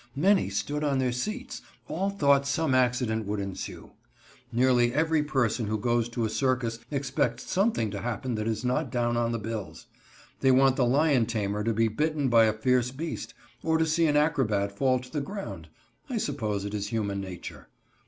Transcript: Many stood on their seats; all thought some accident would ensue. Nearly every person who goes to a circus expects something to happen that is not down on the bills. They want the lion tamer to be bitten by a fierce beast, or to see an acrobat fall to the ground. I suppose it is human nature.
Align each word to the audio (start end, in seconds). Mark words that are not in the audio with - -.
Many 0.15 0.49
stood 0.49 0.83
on 0.83 0.97
their 0.97 1.11
seats; 1.11 1.61
all 1.87 2.09
thought 2.09 2.47
some 2.47 2.73
accident 2.73 3.27
would 3.27 3.39
ensue. 3.39 3.91
Nearly 4.51 4.91
every 4.91 5.21
person 5.21 5.67
who 5.67 5.77
goes 5.77 6.09
to 6.09 6.25
a 6.25 6.29
circus 6.31 6.79
expects 6.89 7.43
something 7.43 7.91
to 7.91 8.01
happen 8.01 8.33
that 8.33 8.47
is 8.47 8.65
not 8.65 8.89
down 8.91 9.15
on 9.15 9.31
the 9.31 9.37
bills. 9.37 9.85
They 10.39 10.49
want 10.49 10.75
the 10.75 10.85
lion 10.87 11.27
tamer 11.27 11.63
to 11.63 11.73
be 11.75 11.87
bitten 11.87 12.29
by 12.29 12.45
a 12.45 12.53
fierce 12.53 12.89
beast, 12.89 13.35
or 13.61 13.77
to 13.77 13.85
see 13.85 14.07
an 14.07 14.17
acrobat 14.17 14.75
fall 14.75 14.97
to 14.97 15.11
the 15.11 15.21
ground. 15.21 15.69
I 16.09 16.17
suppose 16.17 16.65
it 16.65 16.73
is 16.73 16.87
human 16.87 17.21
nature. 17.21 17.67